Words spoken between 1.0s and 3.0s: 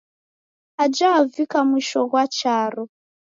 wavika mwisho ghwa charo.